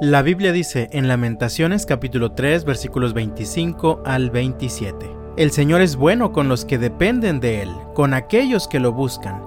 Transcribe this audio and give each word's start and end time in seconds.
La 0.00 0.22
Biblia 0.22 0.50
dice 0.50 0.88
en 0.90 1.06
Lamentaciones 1.06 1.86
capítulo 1.86 2.32
3 2.32 2.64
versículos 2.64 3.14
25 3.14 4.02
al 4.04 4.30
27. 4.30 5.08
El 5.36 5.52
Señor 5.52 5.82
es 5.82 5.94
bueno 5.94 6.32
con 6.32 6.48
los 6.48 6.64
que 6.64 6.78
dependen 6.78 7.38
de 7.38 7.62
Él, 7.62 7.70
con 7.94 8.12
aquellos 8.12 8.66
que 8.66 8.80
lo 8.80 8.92
buscan. 8.92 9.40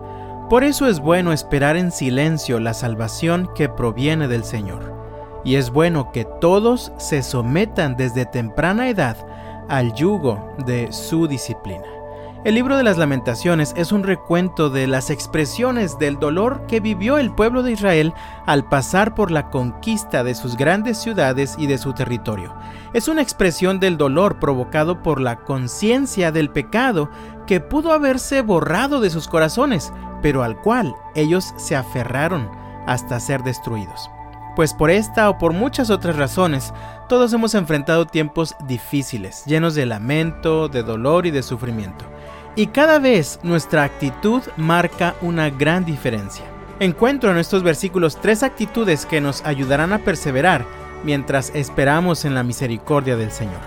Por 0.49 0.63
eso 0.63 0.87
es 0.87 1.01
bueno 1.01 1.33
esperar 1.33 1.75
en 1.75 1.91
silencio 1.91 2.61
la 2.61 2.73
salvación 2.73 3.49
que 3.55 3.67
proviene 3.67 4.29
del 4.29 4.45
Señor. 4.45 4.95
Y 5.43 5.55
es 5.55 5.69
bueno 5.69 6.13
que 6.13 6.25
todos 6.39 6.93
se 6.97 7.23
sometan 7.23 7.97
desde 7.97 8.25
temprana 8.25 8.87
edad 8.87 9.17
al 9.67 9.93
yugo 9.95 10.55
de 10.65 10.93
su 10.93 11.27
disciplina. 11.27 11.96
El 12.43 12.53
libro 12.53 12.77
de 12.77 12.83
las 12.83 12.97
lamentaciones 12.97 13.73
es 13.75 13.91
un 13.91 14.03
recuento 14.03 14.69
de 14.69 14.85
las 14.85 15.09
expresiones 15.09 15.97
del 15.97 16.19
dolor 16.19 16.65
que 16.67 16.79
vivió 16.79 17.17
el 17.17 17.33
pueblo 17.33 17.63
de 17.63 17.71
Israel 17.71 18.13
al 18.45 18.69
pasar 18.69 19.15
por 19.15 19.31
la 19.31 19.49
conquista 19.49 20.23
de 20.23 20.35
sus 20.35 20.55
grandes 20.55 20.99
ciudades 20.99 21.55
y 21.57 21.65
de 21.65 21.79
su 21.79 21.93
territorio. 21.93 22.53
Es 22.93 23.07
una 23.07 23.23
expresión 23.23 23.79
del 23.79 23.97
dolor 23.97 24.39
provocado 24.39 25.01
por 25.01 25.19
la 25.19 25.37
conciencia 25.37 26.31
del 26.31 26.51
pecado 26.51 27.09
que 27.47 27.59
pudo 27.59 27.91
haberse 27.91 28.41
borrado 28.41 29.01
de 29.01 29.09
sus 29.09 29.27
corazones, 29.27 29.91
pero 30.21 30.43
al 30.43 30.61
cual 30.61 30.95
ellos 31.15 31.53
se 31.57 31.75
aferraron 31.75 32.49
hasta 32.85 33.19
ser 33.19 33.41
destruidos. 33.43 34.11
Pues 34.55 34.73
por 34.73 34.89
esta 34.89 35.29
o 35.29 35.37
por 35.37 35.53
muchas 35.53 35.89
otras 35.91 36.15
razones, 36.15 36.73
todos 37.09 37.31
hemos 37.33 37.53
enfrentado 37.53 38.07
tiempos 38.07 38.55
difíciles, 38.67 39.43
llenos 39.45 39.75
de 39.75 39.85
lamento, 39.85 40.67
de 40.67 40.81
dolor 40.81 41.27
y 41.27 41.31
de 41.31 41.43
sufrimiento. 41.43 42.05
Y 42.57 42.65
cada 42.67 42.97
vez 42.97 43.39
nuestra 43.43 43.83
actitud 43.83 44.41
marca 44.57 45.15
una 45.21 45.51
gran 45.51 45.85
diferencia. 45.85 46.43
Encuentro 46.79 47.29
en 47.29 47.37
estos 47.37 47.61
versículos 47.61 48.19
tres 48.19 48.41
actitudes 48.41 49.05
que 49.05 49.21
nos 49.21 49.45
ayudarán 49.45 49.93
a 49.93 49.99
perseverar 49.99 50.65
mientras 51.03 51.51
esperamos 51.53 52.25
en 52.25 52.33
la 52.33 52.41
misericordia 52.41 53.15
del 53.15 53.29
Señor. 53.31 53.59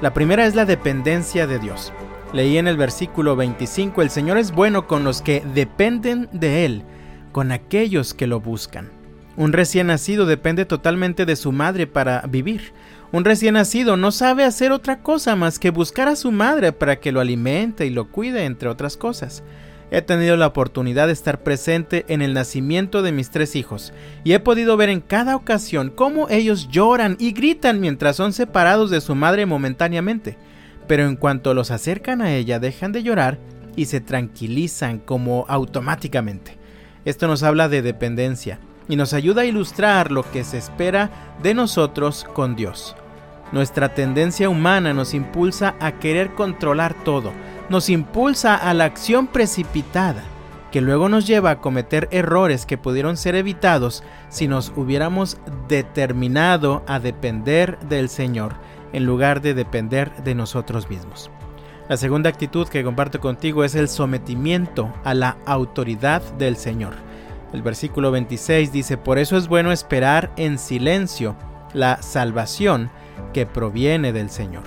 La 0.00 0.14
primera 0.14 0.46
es 0.46 0.54
la 0.54 0.64
dependencia 0.64 1.48
de 1.48 1.58
Dios. 1.58 1.92
Leí 2.32 2.56
en 2.56 2.68
el 2.68 2.76
versículo 2.76 3.34
25, 3.34 4.00
el 4.00 4.10
Señor 4.10 4.38
es 4.38 4.52
bueno 4.52 4.86
con 4.86 5.02
los 5.02 5.22
que 5.22 5.42
dependen 5.52 6.28
de 6.30 6.64
Él, 6.64 6.84
con 7.32 7.50
aquellos 7.50 8.14
que 8.14 8.28
lo 8.28 8.38
buscan. 8.38 8.92
Un 9.36 9.54
recién 9.54 9.88
nacido 9.88 10.24
depende 10.24 10.64
totalmente 10.66 11.26
de 11.26 11.34
su 11.34 11.50
madre 11.50 11.88
para 11.88 12.20
vivir. 12.28 12.72
Un 13.16 13.24
recién 13.24 13.54
nacido 13.54 13.96
no 13.96 14.12
sabe 14.12 14.44
hacer 14.44 14.72
otra 14.72 14.98
cosa 14.98 15.36
más 15.36 15.58
que 15.58 15.70
buscar 15.70 16.06
a 16.06 16.16
su 16.16 16.32
madre 16.32 16.72
para 16.72 16.96
que 16.96 17.12
lo 17.12 17.20
alimente 17.20 17.86
y 17.86 17.90
lo 17.90 18.10
cuide, 18.12 18.44
entre 18.44 18.68
otras 18.68 18.98
cosas. 18.98 19.42
He 19.90 20.02
tenido 20.02 20.36
la 20.36 20.48
oportunidad 20.48 21.06
de 21.06 21.14
estar 21.14 21.42
presente 21.42 22.04
en 22.08 22.20
el 22.20 22.34
nacimiento 22.34 23.00
de 23.00 23.12
mis 23.12 23.30
tres 23.30 23.56
hijos 23.56 23.94
y 24.22 24.34
he 24.34 24.38
podido 24.38 24.76
ver 24.76 24.90
en 24.90 25.00
cada 25.00 25.34
ocasión 25.34 25.88
cómo 25.96 26.28
ellos 26.28 26.68
lloran 26.68 27.16
y 27.18 27.32
gritan 27.32 27.80
mientras 27.80 28.16
son 28.16 28.34
separados 28.34 28.90
de 28.90 29.00
su 29.00 29.14
madre 29.14 29.46
momentáneamente. 29.46 30.36
Pero 30.86 31.06
en 31.06 31.16
cuanto 31.16 31.54
los 31.54 31.70
acercan 31.70 32.20
a 32.20 32.34
ella 32.34 32.58
dejan 32.58 32.92
de 32.92 33.02
llorar 33.02 33.38
y 33.76 33.86
se 33.86 34.02
tranquilizan 34.02 34.98
como 34.98 35.46
automáticamente. 35.48 36.58
Esto 37.06 37.28
nos 37.28 37.42
habla 37.42 37.70
de 37.70 37.80
dependencia 37.80 38.60
y 38.90 38.96
nos 38.96 39.14
ayuda 39.14 39.40
a 39.40 39.46
ilustrar 39.46 40.12
lo 40.12 40.30
que 40.30 40.44
se 40.44 40.58
espera 40.58 41.38
de 41.42 41.54
nosotros 41.54 42.26
con 42.34 42.56
Dios. 42.56 42.94
Nuestra 43.52 43.94
tendencia 43.94 44.48
humana 44.48 44.92
nos 44.92 45.14
impulsa 45.14 45.76
a 45.80 45.92
querer 45.92 46.34
controlar 46.34 46.94
todo, 46.94 47.32
nos 47.68 47.88
impulsa 47.88 48.56
a 48.56 48.74
la 48.74 48.84
acción 48.84 49.28
precipitada, 49.28 50.22
que 50.72 50.80
luego 50.80 51.08
nos 51.08 51.26
lleva 51.26 51.50
a 51.50 51.60
cometer 51.60 52.08
errores 52.10 52.66
que 52.66 52.76
pudieron 52.76 53.16
ser 53.16 53.36
evitados 53.36 54.02
si 54.28 54.48
nos 54.48 54.72
hubiéramos 54.76 55.38
determinado 55.68 56.82
a 56.88 56.98
depender 56.98 57.78
del 57.88 58.08
Señor 58.08 58.54
en 58.92 59.06
lugar 59.06 59.40
de 59.40 59.54
depender 59.54 60.12
de 60.24 60.34
nosotros 60.34 60.90
mismos. 60.90 61.30
La 61.88 61.96
segunda 61.96 62.28
actitud 62.28 62.66
que 62.66 62.82
comparto 62.82 63.20
contigo 63.20 63.62
es 63.62 63.76
el 63.76 63.88
sometimiento 63.88 64.92
a 65.04 65.14
la 65.14 65.36
autoridad 65.46 66.20
del 66.32 66.56
Señor. 66.56 66.94
El 67.52 67.62
versículo 67.62 68.10
26 68.10 68.72
dice, 68.72 68.96
por 68.96 69.18
eso 69.18 69.36
es 69.36 69.46
bueno 69.46 69.70
esperar 69.70 70.32
en 70.36 70.58
silencio 70.58 71.36
la 71.74 72.02
salvación 72.02 72.90
que 73.32 73.46
proviene 73.46 74.12
del 74.12 74.30
Señor. 74.30 74.64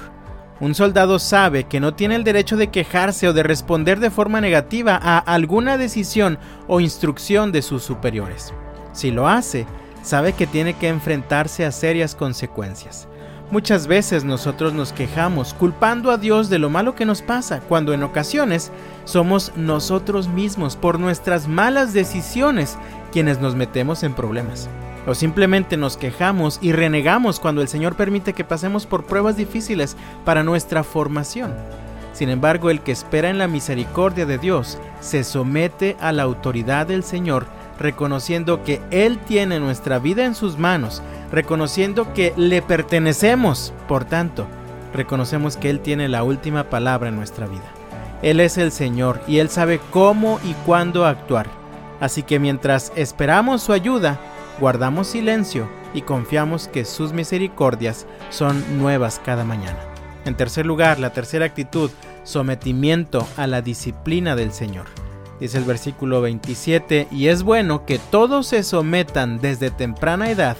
Un 0.59 0.75
soldado 0.75 1.19
sabe 1.19 1.63
que 1.63 1.79
no 1.79 1.93
tiene 1.93 2.15
el 2.15 2.25
derecho 2.25 2.57
de 2.57 2.67
quejarse 2.67 3.29
o 3.29 3.33
de 3.33 3.43
responder 3.43 3.99
de 3.99 4.11
forma 4.11 4.41
negativa 4.41 4.99
a 5.01 5.17
alguna 5.19 5.77
decisión 5.77 6.37
o 6.67 6.81
instrucción 6.81 7.53
de 7.53 7.61
sus 7.61 7.83
superiores. 7.83 8.53
Si 8.91 9.09
lo 9.09 9.29
hace, 9.29 9.65
sabe 10.03 10.33
que 10.33 10.47
tiene 10.47 10.73
que 10.73 10.89
enfrentarse 10.89 11.65
a 11.65 11.71
serias 11.71 12.13
consecuencias. 12.13 13.07
Muchas 13.51 13.87
veces 13.87 14.25
nosotros 14.25 14.73
nos 14.73 14.93
quejamos 14.93 15.55
culpando 15.55 16.11
a 16.11 16.17
Dios 16.17 16.49
de 16.49 16.59
lo 16.59 16.69
malo 16.69 16.93
que 16.93 17.05
nos 17.05 17.23
pasa, 17.23 17.61
cuando 17.61 17.93
en 17.93 18.03
ocasiones 18.03 18.71
somos 19.05 19.53
nosotros 19.55 20.27
mismos 20.27 20.75
por 20.75 20.99
nuestras 20.99 21.47
malas 21.47 21.93
decisiones 21.93 22.77
quienes 23.11 23.39
nos 23.39 23.55
metemos 23.55 24.03
en 24.03 24.13
problemas. 24.13 24.69
O 25.07 25.15
simplemente 25.15 25.77
nos 25.77 25.97
quejamos 25.97 26.59
y 26.61 26.71
renegamos 26.71 27.39
cuando 27.39 27.61
el 27.61 27.67
Señor 27.67 27.95
permite 27.95 28.33
que 28.33 28.43
pasemos 28.43 28.85
por 28.85 29.05
pruebas 29.05 29.37
difíciles 29.37 29.97
para 30.25 30.43
nuestra 30.43 30.83
formación. 30.83 31.53
Sin 32.13 32.29
embargo, 32.29 32.69
el 32.69 32.81
que 32.81 32.91
espera 32.91 33.29
en 33.29 33.37
la 33.37 33.47
misericordia 33.47 34.25
de 34.25 34.37
Dios 34.37 34.77
se 34.99 35.23
somete 35.23 35.95
a 35.99 36.11
la 36.11 36.23
autoridad 36.23 36.87
del 36.87 37.03
Señor, 37.03 37.45
reconociendo 37.79 38.63
que 38.63 38.81
Él 38.91 39.19
tiene 39.19 39.59
nuestra 39.59 39.99
vida 39.99 40.25
en 40.25 40.35
sus 40.35 40.57
manos 40.57 41.01
reconociendo 41.31 42.13
que 42.13 42.33
le 42.37 42.61
pertenecemos. 42.61 43.73
Por 43.87 44.05
tanto, 44.05 44.47
reconocemos 44.93 45.57
que 45.57 45.69
Él 45.69 45.79
tiene 45.79 46.07
la 46.07 46.23
última 46.23 46.65
palabra 46.65 47.09
en 47.09 47.15
nuestra 47.15 47.47
vida. 47.47 47.63
Él 48.21 48.39
es 48.39 48.57
el 48.57 48.71
Señor 48.71 49.21
y 49.27 49.39
Él 49.39 49.49
sabe 49.49 49.79
cómo 49.91 50.39
y 50.43 50.53
cuándo 50.65 51.05
actuar. 51.05 51.47
Así 51.99 52.23
que 52.23 52.39
mientras 52.39 52.91
esperamos 52.95 53.61
su 53.61 53.73
ayuda, 53.73 54.19
guardamos 54.59 55.07
silencio 55.07 55.69
y 55.93 56.01
confiamos 56.01 56.67
que 56.67 56.85
sus 56.85 57.13
misericordias 57.13 58.05
son 58.29 58.77
nuevas 58.77 59.21
cada 59.23 59.43
mañana. 59.43 59.79
En 60.25 60.35
tercer 60.35 60.65
lugar, 60.65 60.99
la 60.99 61.13
tercera 61.13 61.45
actitud, 61.45 61.89
sometimiento 62.23 63.27
a 63.37 63.47
la 63.47 63.61
disciplina 63.61 64.35
del 64.35 64.51
Señor. 64.51 64.85
Dice 65.39 65.57
el 65.57 65.63
versículo 65.63 66.21
27, 66.21 67.07
y 67.11 67.27
es 67.27 67.43
bueno 67.43 67.85
que 67.85 67.97
todos 67.97 68.47
se 68.47 68.63
sometan 68.63 69.39
desde 69.39 69.71
temprana 69.71 70.29
edad 70.29 70.57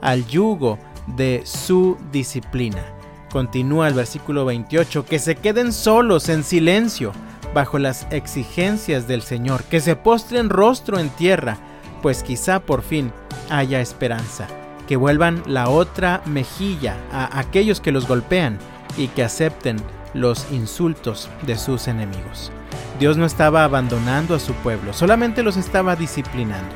al 0.00 0.26
yugo 0.26 0.78
de 1.06 1.42
su 1.44 1.98
disciplina. 2.10 2.82
Continúa 3.30 3.88
el 3.88 3.94
versículo 3.94 4.44
28, 4.46 5.04
que 5.04 5.18
se 5.18 5.36
queden 5.36 5.72
solos 5.72 6.28
en 6.28 6.44
silencio 6.44 7.12
bajo 7.54 7.78
las 7.78 8.06
exigencias 8.10 9.06
del 9.06 9.22
Señor, 9.22 9.64
que 9.64 9.80
se 9.80 9.96
postren 9.96 10.48
rostro 10.48 10.98
en 10.98 11.10
tierra, 11.10 11.58
pues 12.00 12.22
quizá 12.22 12.60
por 12.60 12.82
fin 12.82 13.12
haya 13.56 13.80
esperanza, 13.80 14.46
que 14.86 14.96
vuelvan 14.96 15.42
la 15.46 15.68
otra 15.68 16.22
mejilla 16.26 16.96
a 17.12 17.38
aquellos 17.38 17.80
que 17.80 17.92
los 17.92 18.06
golpean 18.06 18.58
y 18.96 19.08
que 19.08 19.22
acepten 19.22 19.76
los 20.14 20.50
insultos 20.50 21.28
de 21.46 21.56
sus 21.56 21.88
enemigos. 21.88 22.50
Dios 22.98 23.16
no 23.16 23.24
estaba 23.24 23.64
abandonando 23.64 24.34
a 24.34 24.38
su 24.38 24.52
pueblo, 24.54 24.92
solamente 24.92 25.42
los 25.42 25.56
estaba 25.56 25.96
disciplinando. 25.96 26.74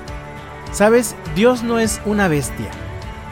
Sabes, 0.73 1.15
Dios 1.35 1.63
no 1.63 1.79
es 1.79 2.01
una 2.05 2.29
bestia, 2.29 2.71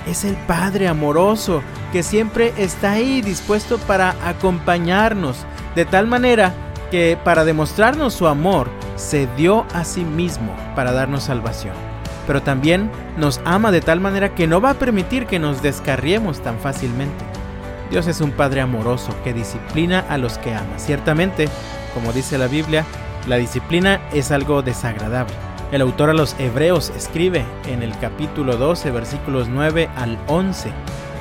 es 0.06 0.24
el 0.24 0.36
Padre 0.46 0.88
amoroso 0.88 1.62
que 1.92 2.02
siempre 2.02 2.52
está 2.56 2.92
ahí 2.92 3.22
dispuesto 3.22 3.78
para 3.78 4.14
acompañarnos, 4.28 5.44
de 5.74 5.84
tal 5.84 6.06
manera 6.06 6.52
que 6.90 7.18
para 7.24 7.44
demostrarnos 7.44 8.14
su 8.14 8.26
amor 8.26 8.68
se 8.96 9.26
dio 9.36 9.66
a 9.74 9.84
sí 9.84 10.04
mismo 10.04 10.54
para 10.76 10.92
darnos 10.92 11.24
salvación. 11.24 11.93
Pero 12.26 12.42
también 12.42 12.90
nos 13.16 13.40
ama 13.44 13.70
de 13.70 13.80
tal 13.80 14.00
manera 14.00 14.34
que 14.34 14.46
no 14.46 14.60
va 14.60 14.70
a 14.70 14.74
permitir 14.74 15.26
que 15.26 15.38
nos 15.38 15.62
descarriemos 15.62 16.40
tan 16.40 16.58
fácilmente. 16.58 17.24
Dios 17.90 18.06
es 18.06 18.20
un 18.20 18.32
Padre 18.32 18.60
amoroso 18.60 19.14
que 19.22 19.34
disciplina 19.34 20.04
a 20.08 20.18
los 20.18 20.38
que 20.38 20.54
ama. 20.54 20.78
Ciertamente, 20.78 21.48
como 21.92 22.12
dice 22.12 22.38
la 22.38 22.46
Biblia, 22.46 22.84
la 23.28 23.36
disciplina 23.36 24.00
es 24.12 24.30
algo 24.30 24.62
desagradable 24.62 25.34
el 25.74 25.82
autor 25.82 26.10
a 26.10 26.14
los 26.14 26.36
Hebreos 26.38 26.92
escribe 26.96 27.44
en 27.66 27.82
el 27.82 27.98
capítulo 27.98 28.56
12, 28.56 28.92
versículos 28.92 29.48
9 29.48 29.90
al 29.96 30.20
11, 30.28 30.70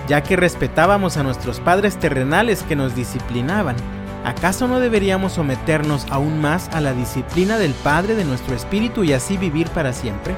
ya 0.08 0.22
que 0.22 0.36
respetábamos 0.36 1.18
a 1.18 1.24
nuestros 1.24 1.60
padres 1.60 1.98
terrenales 1.98 2.62
que 2.62 2.76
nos 2.76 2.94
disciplinaban, 2.94 3.76
¿acaso 4.24 4.68
no 4.68 4.80
deberíamos 4.80 5.34
someternos 5.34 6.06
aún 6.12 6.40
más 6.40 6.70
a 6.70 6.82
la 6.82 6.94
disciplina 6.94 7.58
del 7.58 7.74
Padre 7.74 8.14
de 8.14 8.26
nuestro 8.26 8.54
espíritu 8.54 9.04
y 9.04 9.14
así 9.14 9.38
vivir 9.38 9.70
para 9.70 9.92
siempre? 9.92 10.36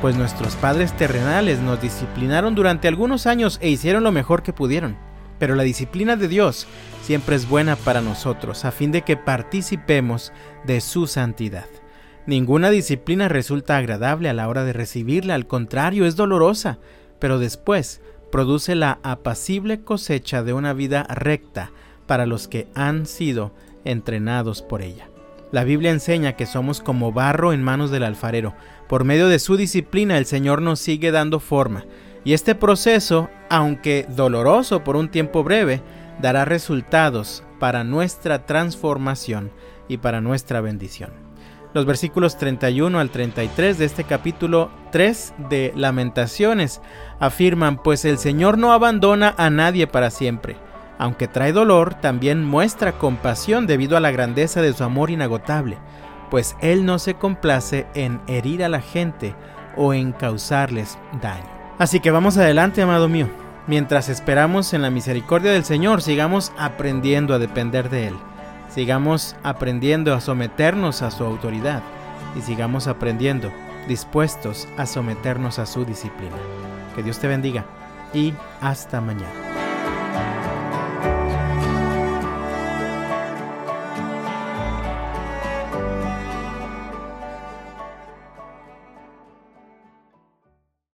Pues 0.00 0.16
nuestros 0.16 0.54
padres 0.56 0.94
terrenales 0.96 1.60
nos 1.60 1.80
disciplinaron 1.80 2.54
durante 2.54 2.88
algunos 2.88 3.26
años 3.26 3.58
e 3.62 3.70
hicieron 3.70 4.04
lo 4.04 4.12
mejor 4.12 4.42
que 4.42 4.52
pudieron. 4.52 4.96
Pero 5.38 5.54
la 5.54 5.62
disciplina 5.62 6.16
de 6.16 6.28
Dios 6.28 6.66
siempre 7.02 7.36
es 7.36 7.48
buena 7.48 7.76
para 7.76 8.00
nosotros, 8.00 8.64
a 8.64 8.70
fin 8.70 8.92
de 8.92 9.02
que 9.02 9.16
participemos 9.16 10.32
de 10.64 10.80
su 10.80 11.06
santidad. 11.06 11.66
Ninguna 12.26 12.70
disciplina 12.70 13.28
resulta 13.28 13.76
agradable 13.76 14.28
a 14.28 14.34
la 14.34 14.48
hora 14.48 14.64
de 14.64 14.72
recibirla, 14.72 15.34
al 15.34 15.46
contrario, 15.46 16.06
es 16.06 16.16
dolorosa, 16.16 16.78
pero 17.18 17.38
después 17.38 18.00
produce 18.30 18.74
la 18.74 18.98
apacible 19.02 19.82
cosecha 19.82 20.42
de 20.42 20.52
una 20.52 20.72
vida 20.72 21.04
recta 21.04 21.70
para 22.06 22.26
los 22.26 22.48
que 22.48 22.68
han 22.74 23.06
sido 23.06 23.52
entrenados 23.84 24.62
por 24.62 24.82
ella. 24.82 25.08
La 25.54 25.62
Biblia 25.62 25.92
enseña 25.92 26.32
que 26.32 26.46
somos 26.46 26.80
como 26.80 27.12
barro 27.12 27.52
en 27.52 27.62
manos 27.62 27.92
del 27.92 28.02
alfarero. 28.02 28.56
Por 28.88 29.04
medio 29.04 29.28
de 29.28 29.38
su 29.38 29.56
disciplina 29.56 30.18
el 30.18 30.26
Señor 30.26 30.60
nos 30.60 30.80
sigue 30.80 31.12
dando 31.12 31.38
forma. 31.38 31.84
Y 32.24 32.32
este 32.32 32.56
proceso, 32.56 33.30
aunque 33.50 34.04
doloroso 34.08 34.82
por 34.82 34.96
un 34.96 35.12
tiempo 35.12 35.44
breve, 35.44 35.80
dará 36.20 36.44
resultados 36.44 37.44
para 37.60 37.84
nuestra 37.84 38.46
transformación 38.46 39.52
y 39.86 39.98
para 39.98 40.20
nuestra 40.20 40.60
bendición. 40.60 41.12
Los 41.72 41.86
versículos 41.86 42.36
31 42.36 42.98
al 42.98 43.10
33 43.10 43.78
de 43.78 43.84
este 43.84 44.02
capítulo 44.02 44.72
3 44.90 45.34
de 45.50 45.72
Lamentaciones 45.76 46.80
afirman, 47.20 47.80
pues 47.80 48.04
el 48.04 48.18
Señor 48.18 48.58
no 48.58 48.72
abandona 48.72 49.36
a 49.38 49.50
nadie 49.50 49.86
para 49.86 50.10
siempre 50.10 50.56
aunque 51.04 51.28
trae 51.28 51.52
dolor, 51.52 51.92
también 51.92 52.42
muestra 52.42 52.92
compasión 52.92 53.66
debido 53.66 53.98
a 53.98 54.00
la 54.00 54.10
grandeza 54.10 54.62
de 54.62 54.72
su 54.72 54.84
amor 54.84 55.10
inagotable, 55.10 55.76
pues 56.30 56.56
Él 56.62 56.86
no 56.86 56.98
se 56.98 57.12
complace 57.12 57.86
en 57.92 58.22
herir 58.26 58.64
a 58.64 58.70
la 58.70 58.80
gente 58.80 59.34
o 59.76 59.92
en 59.92 60.12
causarles 60.12 60.96
daño. 61.20 61.44
Así 61.78 62.00
que 62.00 62.10
vamos 62.10 62.38
adelante, 62.38 62.80
amado 62.80 63.10
mío. 63.10 63.28
Mientras 63.66 64.08
esperamos 64.08 64.72
en 64.72 64.80
la 64.80 64.88
misericordia 64.88 65.52
del 65.52 65.66
Señor, 65.66 66.00
sigamos 66.00 66.52
aprendiendo 66.56 67.34
a 67.34 67.38
depender 67.38 67.90
de 67.90 68.08
Él. 68.08 68.14
Sigamos 68.70 69.36
aprendiendo 69.42 70.14
a 70.14 70.22
someternos 70.22 71.02
a 71.02 71.10
su 71.10 71.22
autoridad 71.22 71.82
y 72.34 72.40
sigamos 72.40 72.86
aprendiendo 72.86 73.52
dispuestos 73.88 74.68
a 74.78 74.86
someternos 74.86 75.58
a 75.58 75.66
su 75.66 75.84
disciplina. 75.84 76.36
Que 76.96 77.02
Dios 77.02 77.18
te 77.18 77.28
bendiga 77.28 77.66
y 78.14 78.32
hasta 78.62 79.02
mañana. 79.02 80.53